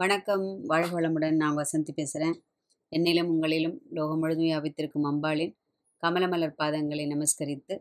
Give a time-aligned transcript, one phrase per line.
[0.00, 0.60] வணக்கம்.
[0.64, 1.36] வாழ்க வளமுடன்.
[1.36, 2.34] நான் வசந்தி பேசுகிறேன்
[2.96, 5.52] என்னிலும் உங்களிலும் லோகம் முழுதும் வியாபித்திருக்கும் அம்பாளின்
[6.02, 7.74] கமலமலர் பாதங்களை நமஸ்கரித்து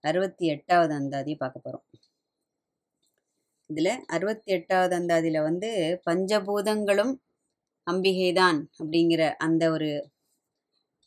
[0.00, 1.84] அறுபத்தி எட்டாவது அந்தாதியை பார்க்க போகிறோம்
[3.70, 5.70] இதில் அறுபத்தி எட்டாவது அந்தாதியில் வந்து
[6.10, 7.12] பஞ்சபூதங்களும்
[7.86, 9.90] அம்பிகைதான் அப்படிங்கிற அந்த ஒரு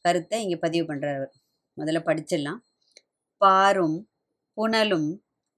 [0.06, 1.28] கருத்தை இங்கே பதிவு பண்ணுறாரு
[1.78, 2.60] முதல்ல படிச்சிடலாம்.
[3.38, 3.98] பாரும்
[4.58, 5.10] புனலும்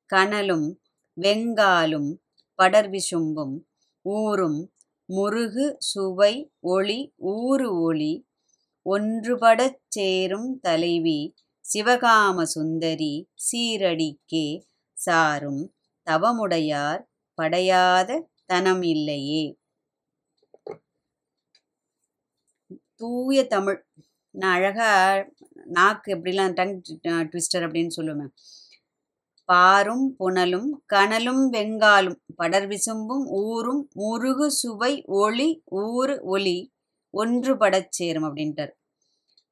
[0.05, 0.79] கனலும்
[1.21, 2.11] வெங்காலும்
[2.59, 3.57] படர்விசும்பும்
[4.05, 4.59] ஊரும்
[5.11, 6.33] முருகு சுவை
[6.71, 6.99] ஒளி
[7.31, 8.13] ஊறு ஒளி
[8.85, 11.19] ஒன்றுபடச் சேரும் தலைவி
[11.65, 13.13] சிவகாம சுந்தரி
[13.45, 14.47] சீரடிக்கே
[14.97, 15.63] சாரும்
[16.07, 17.01] தவமுடையார்
[17.37, 19.43] படையாத தனம் இல்லையே
[22.99, 23.79] தூய தமிழ்
[24.35, 24.89] நான் அழகா
[25.71, 26.75] நாக்கு எப்படிலாம் டங்
[27.29, 28.31] ட்விஸ்டர் அப்படின்னு சொல்லுவேன்
[29.51, 35.49] பாரும் புனலும் கனலும் வெங்காலும் படர் விசும்பும் ஊரும் முருகு சுவை ஒளி
[35.83, 36.57] ஊறு ஒளி
[37.13, 38.73] ஒன்றுபடச் சேரும் அப்படின்ட்டார்.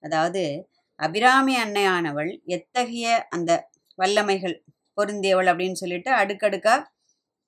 [0.04, 0.44] அதாவது
[1.00, 3.52] அபிராமி அன்னையானவள் எத்தகைய அந்த
[4.00, 4.56] வல்லமைகள்
[4.98, 6.82] பொருந்தியவள் அப்படின்னு சொல்லிட்டு அடுக்கடுக்காக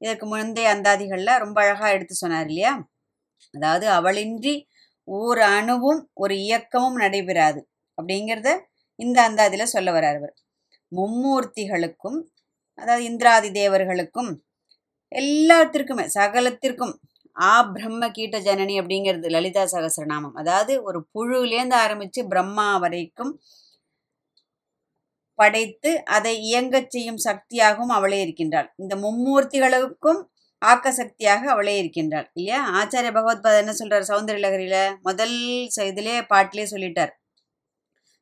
[0.02, 2.73] இதற்கு முந்தைய அந்தாதிகளில் ரொம்ப அழகாக எடுத்து சொன்னார் இல்லையா?
[3.54, 4.56] அதாவது அவளின்றி
[5.08, 7.61] ஓர் அணுவும் ஒரு இயக்கமும் நடைபெறாது
[7.98, 8.50] அப்படிங்கிறத
[9.00, 10.33] இந்த அந்தாதியில் சொல்ல வர்றார் அவர்
[10.92, 12.20] மும்மூர்த்திகளுக்கும்
[12.82, 14.32] அதாவது இந்திராதி தேவர்களுக்கும்
[15.12, 16.94] எல்லாத்திற்குமே சகலத்திற்கும்
[17.38, 20.36] ஆ பிரம்ம கீட்ட ஜனனி அப்படிங்கிறது லலிதா சகசிரநாமம்.
[20.42, 23.32] அதாவது ஒரு புழுலேருந்து ஆரம்பித்து பிரம்மா வரைக்கும்
[25.40, 28.68] படைத்து அதை இயங்கச் செய்யும் சக்தியாகவும் அவளே இருக்கின்றாள்.
[28.78, 30.20] இந்த மும்மூர்த்திகளுக்கும்
[30.62, 32.28] ஆக்க சக்தியாக அவளே இருக்கின்றாள்.
[32.34, 32.60] இல்லையா?
[32.80, 34.10] ஆச்சாரிய பகவத்பாத் என்ன சொல்றார்?
[34.12, 35.36] சௌந்தரிய லகரியில முதல்
[35.92, 37.14] இதிலே பாட்டிலே சொல்லிட்டார்.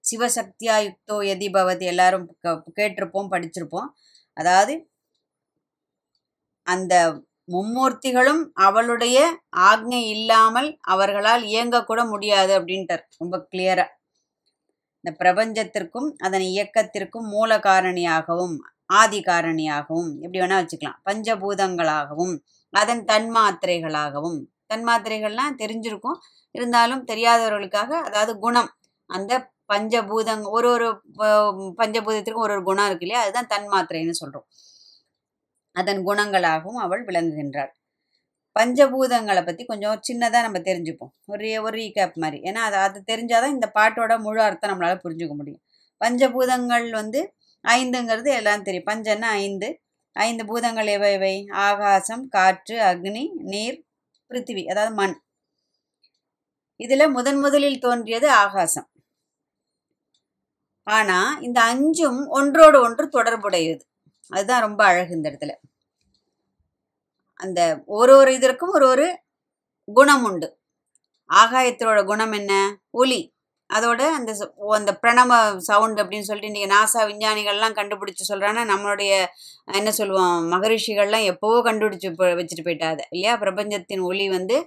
[0.03, 2.25] சிவசக்தியா யுக்தோ எதி பவதி எல்லாரும்
[2.77, 3.89] கேட்டிருப்போம் படிச்சிருப்போம்.
[4.37, 4.73] அதாவது
[6.67, 6.93] அந்த
[7.49, 9.17] மும்மூர்த்திகளும் அவளுடைய
[9.69, 13.85] ஆக்ஞை இல்லாமல் அவர்களால் இயங்கக்கூட முடியாது அப்படின்ட்டார் ரொம்ப கிளியரா
[15.03, 18.55] இந்த பிரபஞ்சத்திற்கும் அதன் இயக்கத்திற்கும் மூல காரணியாகவும்
[18.93, 22.33] ஆதி காரணியாகவும் எப்படி வேணா வச்சுக்கலாம் பஞ்சபூதங்களாகவும்
[22.73, 24.39] அதன் தன்மாத்திரைகளாகவும்.
[24.69, 26.17] தன்மாத்திரைகள்லாம் தெரிஞ்சிருக்கும்
[26.55, 28.69] இருந்தாலும் தெரியாதவர்களுக்காக அதாவது குணம்
[29.09, 29.31] அந்த
[29.69, 30.87] பஞ்சபூதங் ஒரு ஒரு
[31.81, 33.27] பஞ்சபூதத்திற்கும் ஒரு ஒரு குணம் இருக்கு இல்லையா?
[33.27, 34.47] அதுதான் தன்மாத்திரைன்னு சொல்றோம்.
[35.75, 37.71] அதன் குணங்களாகவும் அவள் விளங்குகின்றாள்.
[38.59, 41.13] பஞ்சபூதங்களை பற்றி கொஞ்சம் சின்னதாக நம்ம தெரிஞ்சுப்போம்.
[41.25, 42.41] ஒரு ஒரு ரீகேப் மாதிரி.
[42.41, 45.61] ஏன்னா அது அது தெரிஞ்சாதான் இந்த பாட்டோட முழு அர்த்தம் நம்மளால் புரிஞ்சுக்க முடியும்.
[46.05, 47.33] பஞ்சபூதங்கள் வந்து
[47.67, 48.85] ஐந்துங்கிறது எல்லாம் தெரியும்.
[48.85, 49.69] பஞ்சன்னா ஐந்து.
[50.15, 51.45] ஐந்து பூதங்கள் எவை எவை?
[51.47, 53.77] ஆகாசம் காற்று அக்னி நீர்
[54.29, 55.15] பிருத்திவி அதாவது மண்.
[56.79, 58.89] இதில் முதன் முதலில் தோன்றியது ஆகாசம்.
[60.89, 63.83] ஆனால் இந்த அஞ்சும் ஒன்றோடு ஒன்று தொடர்புடையது.
[64.31, 65.53] அதுதான் ரொம்ப அழகு இந்த இடத்துல.
[67.39, 69.07] அந்த ஒரு ஒரு இதற்கும் ஒரு ஒரு
[69.87, 70.47] குணம் உண்டு.
[71.29, 72.53] ஆகாயத்தோட குணம் என்ன?
[72.89, 73.21] ஒலி.
[73.69, 74.31] அதோட அந்த
[74.73, 79.11] அந்த பிரணவ சவுண்ட் அப்படின்னு சொல்லிட்டு இன்றைக்கி நாசா விஞ்ஞானிகள்லாம் கண்டுபிடிச்சி சொல்கிறாங்கன்னா நம்மளுடைய
[79.67, 83.33] என்ன சொல்லுவோம் மகரிஷிகள்லாம் எப்போவோ கண்டுபிடிச்சி வச்சுட்டு போயிட்டாது இல்லையா?
[83.35, 84.57] பிரபஞ்சத்தின் ஒலி வந்து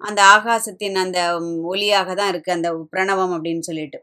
[0.00, 1.20] அந்த ஆகாசத்தின் அந்த
[1.72, 3.98] ஒலியாக தான் இருக்குது அந்த பிரணவம் அப்படின்னு சொல்லிட்டு.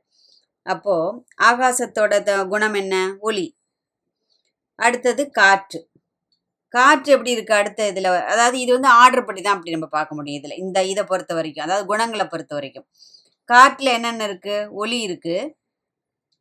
[0.73, 1.17] அப்போது
[1.49, 2.13] ஆகாசத்தோட
[2.53, 2.95] குணம் என்ன?
[3.27, 3.45] ஒலி
[4.79, 5.79] அடுத்தது காற்று.
[6.73, 10.39] காற்று எப்படி இருக்குது அடுத்த இதில் அதாவது இது வந்து ஆர்டர் பண்ணி தான் அப்படி நம்ம பார்க்க முடியும்
[10.39, 10.59] இதில்.
[10.63, 12.87] இந்த இதை பொறுத்த வரைக்கும் அதாவது குணங்களை பொறுத்த வரைக்கும்.
[13.49, 15.51] காற்றில் என்னென்ன இருக்குது ஒலி இருக்குது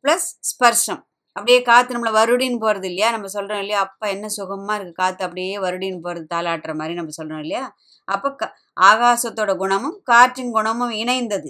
[0.03, 1.01] ப்ளஸ் ஸ்பர்ஷம்.
[1.35, 3.09] அப்படியே காற்று நம்மளை வருடின்னு போகிறது இல்லையா?
[3.15, 3.79] நம்ம சொல்கிறோம் இல்லையா?
[3.87, 7.63] அப்பா என்ன சுகமாக இருக்குது காற்று அப்படியே வருடின்னு போகிறது தாளாட்டுற மாதிரி நம்ம சொல்கிறோம் இல்லையா?
[8.07, 8.43] அப்போ க
[8.89, 11.49] ஆகாசத்தோட குணமும் காற்றின் குணமும் இணைந்தது.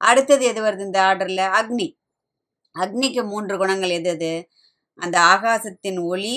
[0.00, 1.44] அடுத்தது எது வருது இந்த ஆர்டரில்?
[1.60, 1.88] அக்னி.
[2.76, 4.32] அக்னிக்கு மூன்று குணங்கள் எது எது
[4.98, 6.36] அந்த ஆகாசத்தின் ஒளி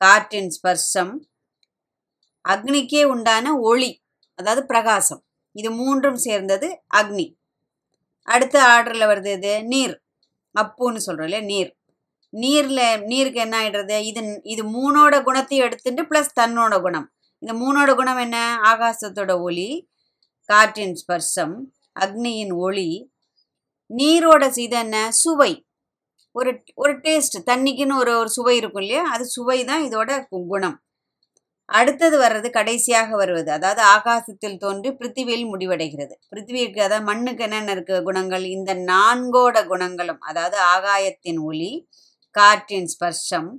[0.00, 1.12] காற்றின் ஸ்பர்ஷம்
[2.44, 3.90] அக்னிக்கே உண்டான ஒளி
[4.38, 5.22] அதாவது பிரகாசம்.
[5.56, 7.26] இது மூன்றும் சேர்ந்தது அக்னி.
[8.28, 9.94] அடுத்த ஆர்டரில் வருது இது நீர்.
[10.54, 11.44] அப்புன்னு சொல்கிறோம் இல்லையா?
[11.44, 11.70] நீர்.
[12.32, 17.06] நீரில் நீருக்கு என்ன ஆகிடுறது இது இது மூணோட குணத்தையும் எடுத்துட்டு ப்ளஸ் தன்னோட குணம்.
[17.42, 18.38] இந்த மூணோட குணம் என்ன?
[18.62, 19.68] ஆகாசத்தோட ஒளி
[20.48, 21.56] காற்றின் ஸ்பர்ஷம்
[21.98, 22.88] அக்னியின் ஒளி
[23.90, 24.96] நீரோட இது என்ன?
[25.12, 25.52] சுவை.
[26.34, 29.04] ஒரு ஒரு டேஸ்ட் தண்ணிக்குன்னு ஒரு ஒரு சுவை இருக்கும் இல்லையா?
[29.14, 30.10] அது சுவை தான் இதோட
[30.50, 30.76] குணம்.
[31.68, 33.50] அடுத்தது வர்றது கடைசியாக வருவது.
[33.52, 36.14] அதாவது ஆகாசத்தில் தோன்றி பிருத்திவியில் முடிவடைகிறது.
[36.30, 38.44] பிருத்திவிக்கு அதாவது மண்ணுக்கு என்னென்ன இருக்கு குணங்கள்?
[38.56, 41.72] இந்த நான்கோட குணங்களும் அதாவது ஆகாயத்தின் ஒளி
[42.34, 43.50] காற்றின் ஸ்பர்ஷம்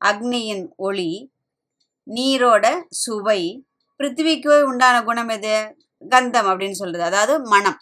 [0.00, 1.10] அக்னியின் ஒளி
[2.06, 2.66] நீரோட
[3.04, 3.40] சுவை.
[4.00, 5.56] பிருத்திவிக்கு உண்டான குணம் எது?
[6.02, 7.04] கந்தம் அப்படின்னு சொல்றது.
[7.10, 7.78] அதாவது மனம்.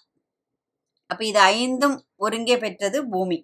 [1.10, 1.96] அப்ப இது ஐந்தும்
[2.26, 3.38] ஒருங்கே பெற்றது பூமி.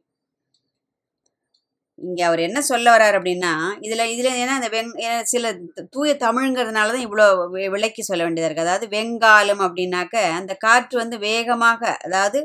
[1.99, 3.50] இங்கே அவர் என்ன சொல்ல வர்றார் அப்படின்னா
[3.87, 4.93] இதில் இதில் ஏன்னா அந்த வெங்
[5.32, 5.50] சில
[5.94, 7.26] தூய தமிழுங்கிறதுனால தான் இவ்வளோ
[7.75, 12.40] விளக்கி சொல்ல வேண்டியதாக இருக்குது அதாவது வெங்காலம் அப்படின்னாக்க அந்த காற்று வந்து வேகமாக அதாவது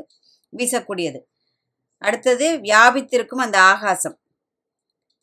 [0.52, 1.20] வீசக்கூடியது.
[2.02, 4.16] அடுத்தது வியாபித்திருக்கும் அந்த ஆகாசம்.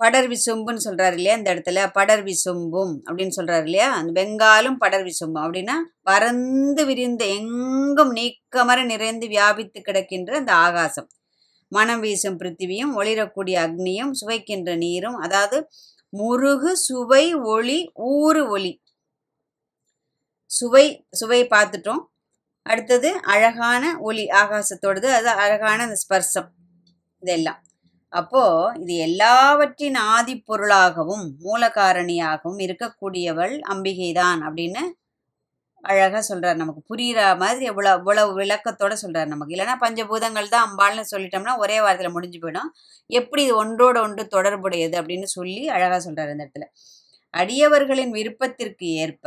[0.04, 1.80] படர் விசும்புன்னு சொல்கிறாரு இல்லையா இந்த இடத்துல?
[1.94, 3.90] படர் விசும்பும் அப்படின்னு சொல்கிறாரு இல்லையா?
[3.94, 11.10] அந்த வெங்காலும் படர் விசும்பும் அப்படின்னா பறந்து விரிந்த எங்கும் நீக்கமர நிறைந்து வியாபித்து கிடக்கின்ற அந்த ஆகாசம்.
[11.72, 15.68] மனம் வீசும் பிருத்திவியும் ஒளிரக்கூடிய அக்னியும் சுவைக்கின்ற நீரும் அதாவது
[16.14, 18.74] முருகு சுவை ஒளி ஊறு ஒளி.
[20.52, 22.04] சுவை சுவை பார்த்துட்டோம்.
[22.66, 26.50] அடுத்தது அழகான ஒளி ஆகாசத்தோடது அது அழகான அந்த ஸ்பர்சம்.
[27.24, 27.62] இதெல்லாம்.
[28.14, 28.42] அப்போ
[28.80, 34.82] இது எல்லாவற்றின் ஆதி பொருளாகவும் மூலகாரணியாகவும் இருக்கக்கூடியவள் அம்பிகைதான் அப்படின்னு
[35.84, 36.56] அழகா சொல்றார்.
[36.56, 39.56] நமக்கு புரியுற மாதிரி எவ்வளவு இவ்வளவு விளக்கத்தோட சொல்கிறார் நமக்கு.
[39.56, 42.70] இல்லைன்னா பஞ்சபூதங்கள் தான் அம்பாள்னு சொல்லிட்டோம்னா ஒரே வாரத்துல முடிஞ்சு போயிடும்.
[43.10, 46.68] எப்படி இது ஒன்றோட ஒன்று தொடர்புடையது அப்படின்னு சொல்லி அழகா சொல்றாரு இந்த இடத்துல.
[47.34, 49.26] அடியவர்களின் விருப்பத்திற்கு ஏற்ப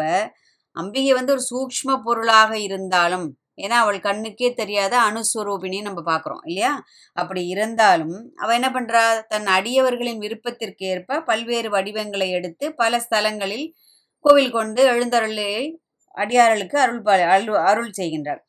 [0.77, 6.85] அம்பிகை வந்து ஒரு சூக்ஷ்ம பொருளாக இருந்தாலும் ஏன்னா அவள் கண்ணுக்கே தெரியாத அணுஸ்வரூபிணின்னு நம்ம பார்க்குறோம் இல்லையா?
[7.13, 9.27] அப்படி இருந்தாலும் அவள் என்ன பண்றா?
[9.27, 13.73] தன் அடியவர்களின் விருப்பத்திற்கு ஏற்ப பல்வேறு வடிவங்களை எடுத்து பல ஸ்தலங்களில்
[14.21, 15.81] கோவில் கொண்டு எழுந்தருளை
[16.11, 18.41] அடியார்களுக்கு அருள் பா- அருள் அருள் செய்கின்றார்.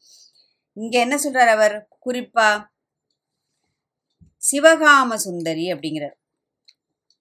[0.74, 1.88] இங்க என்ன சொல்றார் அவர்?
[2.06, 2.66] குறிப்பா
[4.52, 6.16] சிவகாம சுந்தரி அப்படிங்கிறார்.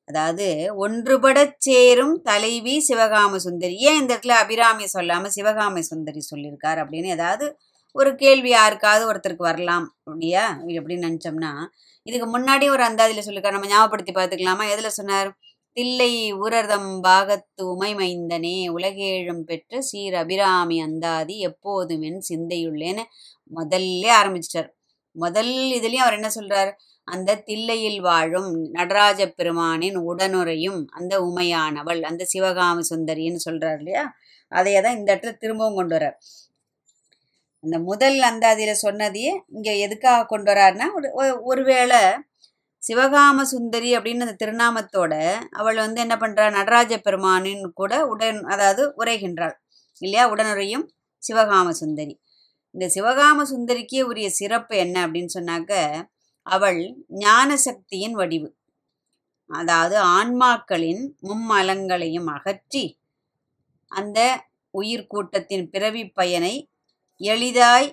[0.04, 3.76] அதாவது ஒன்றுபட சேரும் தலைவி சிவகாம சுந்தரி.
[3.76, 7.06] ஏன் இந்த இடத்துல அபிராமி சொல்லாம சிவகாம சுந்தரி சொல்லியிருக்கார் அப்படின்னு?
[7.06, 7.58] ஏதாவது
[7.96, 10.44] ஒரு கேள்வி யாருக்காவது ஒருத்தருக்கு வரலாம் அப்படியா?
[10.76, 11.52] எப்படின்னு நினச்சோம்னா
[12.06, 14.64] இதுக்கு முன்னாடி ஒரு அந்தாதியில சொல்லியிருக்காரு நம்ம ஞாபகப்படுத்தி பார்த்துக்கலாமா?
[14.74, 15.30] எதுல சொன்னார்?
[15.76, 16.10] தில்லை
[16.42, 23.04] உரர்தம் பாகத்து உமை மைந்தனே உலகேழும் பெற்ற சீர் அபிராமி அந்தாதி எப்போதும் என் சிந்தையுள்ளேன்னு
[23.52, 24.70] முதல்ல ஆரம்பிச்சிட்டார்.
[25.16, 26.70] முதல் இதுலயும் அவர் என்ன சொல்றார்?
[27.08, 34.04] அந்த தில்லையில் வாழும் நடராஜ பெருமானின் உடனுறையும் அந்த உமையானவள் அந்த சிவகாம சுந்தரின்னு சொல்றார் இல்லையா?
[34.52, 36.18] அதையே தான் இந்த இடத்துல திரும்பவும் கொண்டு வர்றார்.
[37.66, 41.08] அந்த முதல் அந்தாதியில் சொன்னதையே இங்கே எதுக்காக கொண்டு வராருன்னா ஒரு
[41.44, 42.00] ஒருவேளை
[42.82, 45.14] சிவகாம சுந்தரி அப்படின்னு அந்த திருநாமத்தோட
[45.50, 49.54] அவள் வந்து என்ன பண்ணுறா நடராஜ பெருமானின்னு கூட உடன் அதாவது உரைகின்றாள்.
[50.02, 50.24] இல்லையா?
[50.28, 50.84] உடனுறையும்
[51.22, 52.14] சிவகாம சுந்தரி.
[52.74, 55.72] இந்த சிவகாம சுந்தரிக்கே உரிய சிறப்பு என்ன அப்படின்னு சொன்னாக்க
[56.46, 56.80] அவள்
[57.18, 58.48] ஞான சக்தியின் வடிவு.
[59.50, 62.84] அதாவது ஆன்மாக்களின் மும்மலங்களையும் அகற்றி
[63.92, 64.18] அந்த
[64.74, 66.54] உயிர் கூட்டத்தின் பிறவி பயனை
[67.20, 67.88] எளிதாய்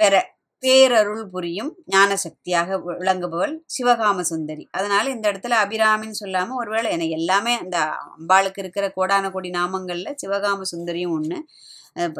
[0.00, 0.14] பெற
[0.62, 4.64] பேரருள் புரியும் ஞான சக்தியாக விளங்குபவள் சிவகாம சுந்தரி.
[4.70, 7.76] அதனால இந்த இடத்துல அபிராமின்னு சொல்லாம ஒருவேளை எனக்கு எல்லாமே அந்த
[8.16, 11.38] அம்பாளுக்கு இருக்கிற கோடான கோடி நாமங்கள்ல சிவகாம சுந்தரியும் ஒன்று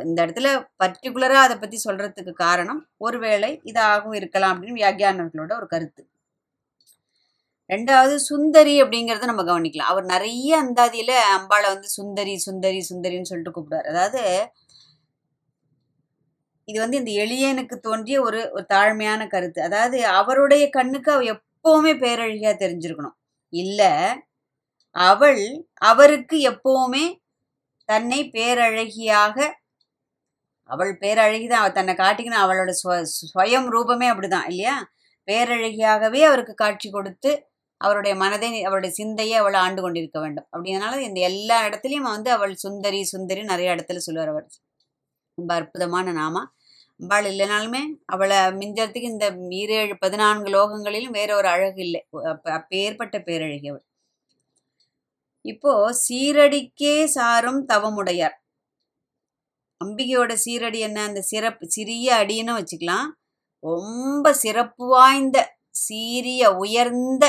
[0.06, 0.48] இந்த இடத்துல
[0.82, 6.02] பர்டிகுலரா அதை பத்தி சொல்றதுக்கு காரணம் ஒருவேளை இதாகவும் இருக்கலாம் அப்படின்னு வியாக்கியானர்களோட ஒரு கருத்து.
[7.70, 9.90] ரெண்டாவது சுந்தரி அப்படிங்கிறத நம்ம கவனிக்கலாம்.
[9.92, 13.90] அவர் நிறைய அந்தாதியில அம்பாளை வந்து சுந்தரி சுந்தரி சுந்தரின்னு சொல்லிட்டு கூப்பிடுவார்.
[13.92, 14.22] அதாவது
[16.68, 19.60] இது வந்து இந்த எளியனுக்கு தோன்றிய ஒரு ஒரு தாழ்மையான கருத்து.
[19.62, 23.16] அதாவது அவருடைய கண்ணுக்கு அவ எப்பவுமே பேரழகியா தெரிஞ்சிருக்கணும்.
[23.52, 23.80] இல்ல
[24.96, 25.42] அவள்
[25.82, 27.04] அவருக்கு எப்பவுமே
[27.88, 29.36] தன்னை பேரழகியாக
[30.70, 32.70] அவள் பேரழகிதான் அவள் தன்னை காட்டிக்கணும் அவளோட
[33.24, 34.74] சுயம் ரூபமே அப்படிதான் இல்லையா?
[35.28, 37.30] பேரழகியாகவே அவருக்கு காட்சி கொடுத்து
[37.80, 40.46] அவருடைய மனதை அவருடைய சிந்தையை அவள் ஆண்டு கொண்டிருக்க வேண்டும்.
[40.52, 44.46] அப்படிங்கறனால இந்த எல்லா இடத்துலையும் வந்து அவள் சுந்தரி சுந்தரி நிறைய இடத்துல சொல்லுவார் அவர்.
[45.38, 46.42] ரொம்ப அற்புதமான நாமா.
[47.00, 52.06] அம்பாள் இல்லைனாலுமே அவளை மிஞ்சறதுக்கு இந்த ஈரேழு பதினான்கு லோகங்களிலும் வேற ஒரு அழகு இல்லை.
[52.42, 53.84] அப்பேற்பட்ட பேரழகி அவள்.
[55.44, 55.72] இப்போ
[56.08, 58.36] சீரடிக்கே சாரும் தவமுடையார்.
[59.84, 61.02] அம்பிகையோட சீரடி என்ன?
[61.02, 63.08] அந்த சிறப்பு சிறிய அடின்னு வச்சுக்கலாம்.
[63.58, 65.38] ரொம்ப சிறப்பு வாய்ந்த
[65.70, 67.24] சீரிய உயர்ந்த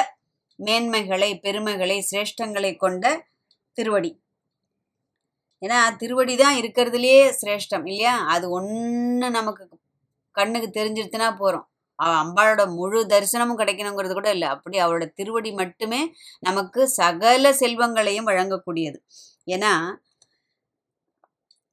[0.60, 3.28] மேன்மைகளை பெருமைகளை சிரேஷ்டங்களை கொண்ட
[3.72, 4.12] திருவடி.
[5.62, 8.14] ஏன்னா திருவடி தான் இருக்கிறதுலையே சிரேஷ்டம் இல்லையா?
[8.34, 9.64] அது ஒன்று நமக்கு
[10.38, 11.66] கண்ணுக்கு தெரிஞ்சிருச்சுன்னா போகிறோம்
[12.24, 14.48] அம்பாளோட முழு தரிசனமும் கிடைக்கணுங்கிறது கூட இல்லை.
[14.56, 16.02] அப்படி அவளோட திருவடி மட்டுமே
[16.48, 19.00] நமக்கு சகல செல்வங்களையும் வழங்கக்கூடியது.
[19.56, 19.72] ஏன்னா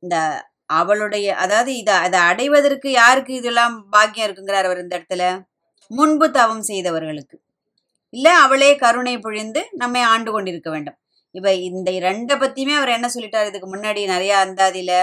[0.03, 0.17] இந்த
[0.79, 5.25] அவளுடைய அதாவது இதை அதை அடைவதற்கு யாருக்கு இதெல்லாம் பாக்கியம் இருக்குங்கிறார் அவர் இந்த இடத்துல?
[5.91, 7.37] முன்பு தவம் செய்தவர்களுக்கு.
[8.13, 10.99] இல்லை அவளே கருணை பொழிந்து நம்மை ஆண்டு கொண்டிருக்க வேண்டும்.
[11.39, 13.49] இவ இந்த ரெண்டை பத்தியுமே அவர் என்ன சொல்லிட்டார்?
[13.51, 14.97] இதுக்கு முன்னாடி நிறைய அந்தாதியில்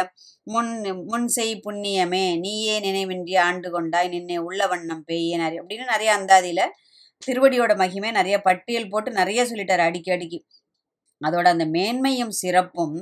[0.47, 0.71] முன்
[1.11, 6.61] முன் செய் புண்ணியமே நீயே நினைவின்றி ஆண்டு கொண்டாய் நின்னே உள்ள வண்ணம் பெய்ய நிறைய அப்படின்னு நிறைய அந்தாதியில
[7.21, 10.39] திருவடியோட மகிமை நிறைய பட்டியல் போட்டு நிறைய சொல்லிட்டார் அடிக்கி அடிக்கி
[11.21, 12.97] அதோட அந்த மேன்மையும் சிறப்பும்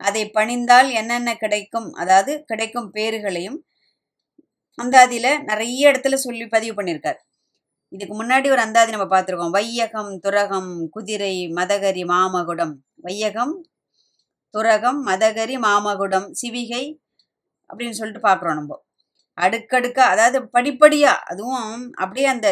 [0.00, 1.88] அதை பணிந்தால் என்னென்ன கிடைக்கும்?
[2.02, 3.58] அதாவது கிடைக்கும் பேறுகளையும்
[4.78, 7.18] அந்தாதியில் நிறைய இடத்துல சொல்லி பதிவு பண்ணியிருக்கார்.
[7.92, 9.54] இதுக்கு முன்னாடி ஒரு அந்தாதி நம்ம பார்த்துருக்கோம்.
[9.56, 12.74] வையகம் துரகம் குதிரை மதகரி மாமகுடம்.
[13.06, 13.54] வையகம்
[14.54, 16.84] துரகம் மதகரி மாமகுடம் சிவிகை
[17.70, 18.76] அப்படின்னு சொல்லிட்டு பார்க்குறோம் நம்ம.
[19.38, 21.66] அடுக்கடுக்காக அதாவது படிப்படியா அதுவும்
[22.02, 22.48] அப்படியே அந்த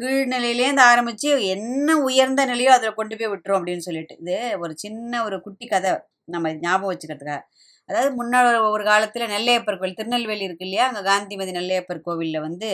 [0.00, 4.14] கீழ்நிலையிலேருந்து ஆரம்பிச்சு என்ன உயர்ந்த நிலையோ அதில் கொண்டு போய் விட்டுரும் அப்படின்னு சொல்லிட்டு.
[4.22, 5.92] இது ஒரு சின்ன ஒரு குட்டி கதை
[6.34, 7.42] நம்ம ஞாபகம் வச்சுக்கிறதுக்காக.
[7.88, 10.84] அதாவது முன்னாடி ஒரு காலத்தில் நெல்லையப்பர் கோவில் திருநெல்வேலி இருக்கு இல்லையா?
[10.90, 12.70] அங்கே காந்திமதி நெல்லையப்பர் கோவிலில் வந்து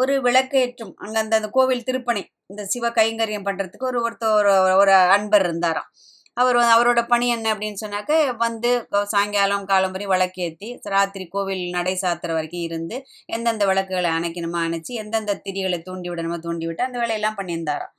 [0.00, 0.92] ஒரு விளக்கேற்றும்.
[0.96, 5.88] அங்கே அந்த அந்த கோவில் திருப்பணி இந்த சிவ கைங்கரியம் பண்ணுறதுக்கு ஒரு ஒருத்தர் ஒரு ஒரு அன்பர் இருந்தாராம்.
[6.36, 8.70] அவர் அவரோட பணி என்ன அப்படின்னு சொன்னாக்க வந்து
[9.12, 12.96] சாயங்காலம் காலம் வரை விளக்கேற்றி ராத்திரி கோவில் நடை சாத்துற வரைக்கும் இருந்து
[13.28, 17.94] எந்தெந்த விளக்குகளை அணைக்கணுமோ அணைச்சி எந்தெந்த திரிகளை தூண்டி விடணுமோ தூண்டி விட்டு அந்த வேலையெல்லாம் பண்ணியிருந்தாராம்.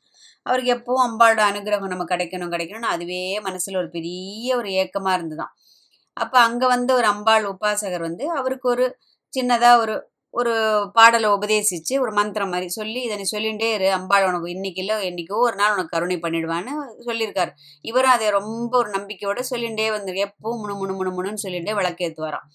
[0.45, 5.53] அவருக்கு எப்பவும் அம்பாளோட அனுகிரகம் நம்ம கிடைக்கணும் கிடைக்கணும்னு அதுவே மனசில் ஒரு பெரிய ஒரு ஏக்கமாக இருந்துதான்
[6.17, 8.85] அப்போ அங்கே வந்து ஒரு அம்பாள் உபாசகர் வந்து அவருக்கு ஒரு
[9.33, 9.93] சின்னதாக ஒரு
[10.33, 10.51] ஒரு
[10.93, 15.37] பாடலை உபதேசித்து ஒரு மந்திரம் மாதிரி சொல்லி இதை நீ சொல்லிகிட்டே இரு அம்பாள் உனக்கு இன்னைக்கு இல்லை என்றைக்கோ
[15.47, 16.73] ஒரு நாள் உனக்கு கருணை பண்ணிடுவான்னு
[17.07, 17.51] சொல்லியிருக்காரு.
[17.85, 22.47] இவரும் அதை ரொம்ப ஒரு நம்பிக்கையோடு சொல்லிகிட்டே வந்து எப்பவும் முணு முணு முணு முணுன்னு சொல்லிகிட்டே விளக்கேற்றுவாராம்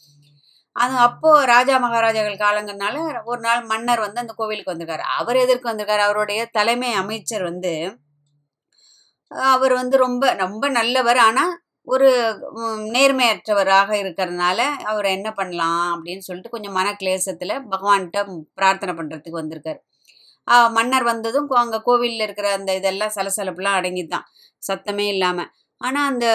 [0.76, 2.96] அது அப்போது ராஜா மகாராஜாக்கள் காலங்கிறனால
[3.30, 5.04] ஒரு நாள் மன்னர் வந்து அந்த கோவிலுக்கு வந்திருக்காரு.
[5.18, 6.02] அவர் எதற்கு வந்திருக்காரு?
[6.08, 7.72] அவருடைய தலைமை அமைச்சர் வந்து
[9.52, 11.20] அவர் வந்து ரொம்ப ரொம்ப நல்லவர்.
[11.28, 11.52] ஆனால்
[11.86, 12.08] ஒரு
[12.94, 18.20] நேர்மையற்றவராக இருக்கிறதுனால அவர் என்ன பண்ணலாம் அப்படின்னு சொல்லிட்டு கொஞ்சம் மன கிளேசத்தில் பகவான்கிட்ட
[18.58, 19.80] பிரார்த்தனை பண்ணுறதுக்கு வந்திருக்கார்.
[20.76, 24.26] மன்னர் வந்ததும் அங்கே கோவிலில் இருக்கிற அந்த இதெல்லாம் சலசலப்புலாம் அடங்கி தான்
[24.62, 25.50] சத்தமே இல்லாமல்
[25.80, 26.26] ஆனால் அந்த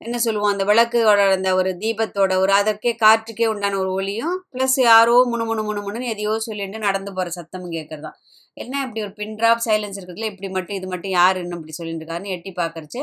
[0.00, 5.14] என்ன சொல்லுவோம் அந்த விளக்குகளோட அந்த ஒரு தீபத்தோட ஒரு அதற்கே காற்றுக்கே உண்டான ஒரு ஒளியும் ப்ளஸ் யாரோ
[5.32, 8.16] முணு முணு முணு முணுன்னு எதையோ சொல்லிட்டு நடந்து போகிற சத்தமும் கேட்குறதான்.
[8.56, 12.02] என்ன இப்படி ஒரு பின் ட்ராப் சைலன்ஸ் இருக்கிறதுல இப்படி மட்டும் இது மட்டும் யார் இன்னும் இப்படி சொல்லிட்டு
[12.02, 13.00] இருக்காருன்னு எட்டி பார்க்கறச்சு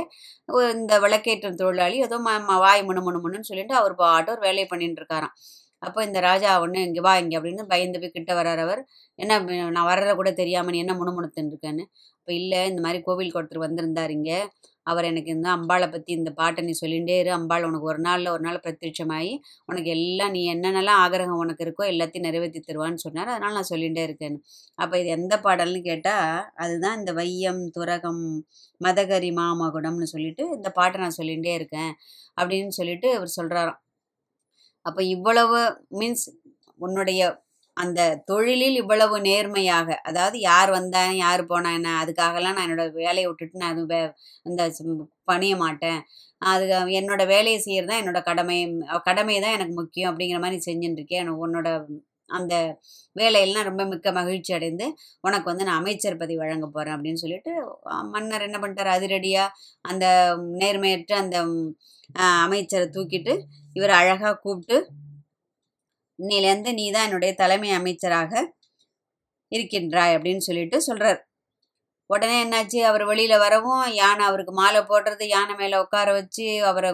[0.75, 5.01] இந்த விளக்கேற்றும் தொழிலாளி ஏதோ ம வாய் முணு முணு முணுன்னு சொல்லிட்டு அவர் பாட்டு ஒரு வேலையை பண்ணிட்டு
[5.01, 5.35] இருக்காராம்.
[5.83, 8.81] அப்போ இந்த ராஜா ஒன்று இங்கே வா இங்கே அப்படின்னு பயந்து போய் கிட்ட வர்றார் அவர்.
[9.19, 9.39] என்ன
[9.77, 11.83] நான் வர்றத கூட தெரியாமல் நீ என்ன முணுமுணுத்துன்னு இருக்கேன்னு
[12.19, 14.37] இப்போ இல்லை இந்த மாதிரி கோவில் ஒருத்தர் வந்திருந்தார் இங்கே.
[14.87, 17.31] அவர் எனக்கு இந்த அம்பாளை பற்றி இந்த பாட்டை நீ சொல்லிகிட்டே இரு.
[17.37, 19.33] அம்பாள் உனக்கு ஒரு நாளில் ஒரு நாள் பிரத்யட்சமாகி
[19.69, 23.31] உனக்கு எல்லாம் நீ என்னென்னலாம் ஆகிரகம் உனக்கு இருக்கோ எல்லாத்தையும் நிறைவேற்றி தருவான்னு சொன்னார்.
[23.35, 24.39] அதனால் நான் சொல்லிகிட்டே இருக்கேன்னு.
[24.79, 26.27] அப்போ இது எந்த பாடல்னு கேட்டால்
[26.65, 28.23] அதுதான் இந்த வையம் துரகம்
[28.81, 31.91] மதகரி மாமகுடம்னு சொல்லிட்டு இந்த பாட்டை நான் சொல்லிகிட்டே இருக்கேன்
[32.37, 33.79] அப்படின்னு சொல்லிட்டு அவர் சொல்கிறாராம்
[34.85, 35.59] அப்போ இவ்வளவு
[35.99, 36.25] மீன்ஸ்
[36.79, 37.21] உன்னுடைய
[37.77, 43.61] அந்த தொழிலில் இவ்வளவு நேர்மையாக அதாவது யார் வந்தேன் யார் போனா என்ன அதுக்காகலாம் நான் என்னோட வேலையை விட்டுட்டு
[43.61, 44.01] நான் அது வே
[44.45, 44.61] இந்த
[45.31, 45.99] பணிய மாட்டேன்.
[46.41, 46.65] அது
[46.99, 48.57] என்னோட வேலையை செய்கிறது தான் என்னோட கடமை
[49.07, 51.29] கடமை தான் எனக்கு முக்கியம் அப்படிங்கிற மாதிரி செஞ்சுட்டு இருக்கேன்.
[51.45, 51.67] உன்னோட
[52.33, 52.53] அந்த
[53.15, 54.85] வேலையெல்லாம் ரொம்ப மிக்க மகிழ்ச்சி அடைந்து
[55.21, 57.51] உனக்கு வந்து நான் அமைச்சர் பதவி வழங்க போகிறேன் அப்படின்னு சொல்லிட்டு
[58.05, 58.95] மன்னர் என்ன பண்ணிட்டார்?
[58.95, 60.05] அதிரடியாக அந்த
[60.61, 61.37] நேர்மையற்ற அந்த
[62.39, 63.33] அமைச்சரை தூக்கிட்டு
[63.75, 64.77] இவர் அழகாக கூப்பிட்டு
[66.19, 68.33] இன்னிலேருந்து நீ தான் என்னுடைய தலைமை அமைச்சராக
[69.51, 71.19] இருக்கின்றாய் அப்படின்னு சொல்லிட்டு சொல்கிறார்
[72.09, 72.79] உடனே என்னாச்சு?
[72.89, 76.89] அவர் வெளியில் வரவும் யானை அவருக்கு மாலை போடுறது யானை மேலே உட்கார வச்சு அவரை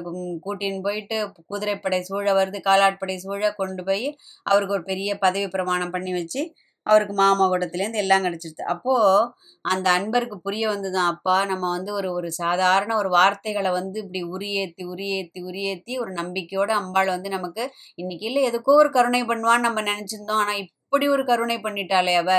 [0.46, 1.18] கூட்டின்னு போயிட்டு
[1.52, 4.08] குதிரைப்படை சூழ வருது காலாட்படை சூழ கொண்டு போய்
[4.46, 6.44] அவருக்கு ஒரு பெரிய பதவி பிரமாணம் பண்ணி வச்சு
[6.86, 8.64] அவருக்கு மாமகுடத்துலேருந்து எல்லாம் கிடச்சிருது.
[8.74, 9.26] அப்போது
[9.66, 14.84] அந்த அன்பருக்கு புரிய வந்துதான் அப்பா நம்ம வந்து ஒரு ஒரு சாதாரண ஒரு வார்த்தைகளை வந்து இப்படி உரியேற்றி
[14.94, 20.42] உரியேற்றி உரியேற்றி ஒரு நம்பிக்கையோடு அம்பாள் வந்து நமக்கு இன்னைக்கு இல்லை எதுக்கோ ஒரு கருணை பண்ணுவான்னு நம்ம நினச்சிருந்தோம்.
[20.44, 22.30] ஆனால் இப்படி ஒரு கருணை பண்ணிட்டாளே அவ.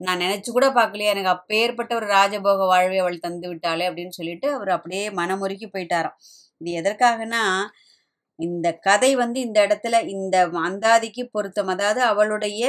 [0.00, 4.70] நான் நினைச்சு கூட பார்க்கலையே எனக்கு அப்பேற்பட்ட ஒரு ராஜபோக வாழ்வை அவள் தந்து விட்டாளே அப்படின்னு சொல்லிட்டு அவர்
[4.76, 6.16] அப்படியே மனமுருகி போயிட்டாராம்.
[6.60, 7.42] இது எதற்காகனா
[8.38, 11.70] இந்த கதை வந்து இந்த இடத்துல இந்த அந்தாதிக்கு பொருத்தம்.
[11.74, 12.62] அதாவது அவளுடைய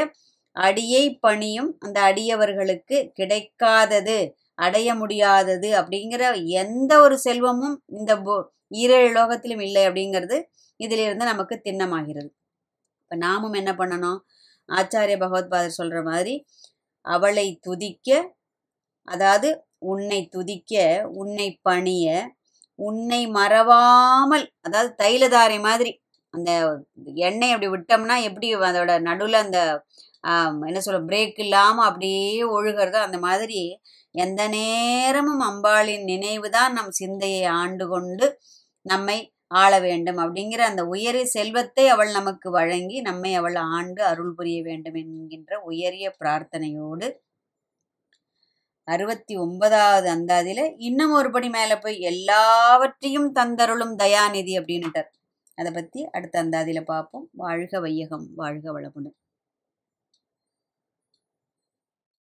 [0.56, 4.18] அடியை பணியும் அந்த அடியவர்களுக்கு கிடைக்காதது
[4.60, 6.24] அடைய முடியாதது அப்படிங்கிற
[6.62, 8.12] எந்த ஒரு செல்வமும் இந்த
[8.78, 10.38] ஈரேழு லோகத்திலும் இல்லை அப்படிங்கிறது
[10.80, 12.30] இதிலிருந்து நமக்கு திண்ணமாகிறது.
[13.04, 14.20] இப்போ நாமும் என்ன பண்ணணும்?
[14.70, 16.34] ஆச்சாரிய பகவத்பாதர் சொல்கிற மாதிரி
[17.06, 18.10] அவளை துதிக்க
[19.08, 19.50] அதாவது
[19.84, 20.74] உன்னை துதிக்க
[21.16, 22.06] உன்னை பணிய
[22.80, 25.92] உன்னை மறவாமல் அதாவது தைலதாரை மாதிரி
[26.34, 26.52] அந்த
[27.26, 29.60] எண்ணெய் அப்படி விட்டோம்னா எப்படி அதோட நடுவில் அந்த
[30.66, 33.60] என்ன சொல்ல பிரேக் இல்லாமல் அப்படியே ஒழுகிறதோ அந்த மாதிரி
[34.16, 38.28] எந்த நேரமும் அம்பாளின் நினைவு தான் நம் சிந்தையை ஆண்டு கொண்டு
[38.86, 39.18] நம்மை
[39.52, 44.98] ஆள வேண்டும் அப்படிங்கிற அந்த உயரிய செல்வத்தை அவள் நமக்கு வழங்கி நம்மை அவள் ஆண்டு அருள் புரிய வேண்டும்
[45.04, 47.10] என்கின்ற உயரிய பிரார்த்தனையோடு
[48.88, 55.10] அறுபத்தி ஒன்பதாவது அந்தாதியில இன்னும் ஒரு படி மேலே போய் எல்லாவற்றையும் தந்தருளும் தயாநிதி அப்படின்னுட்டார்.
[55.58, 59.16] அதை பற்றி அடுத்த அந்தாதியில் பார்ப்போம் வாழ்க வையகம் வாழ்க வளமுடன்.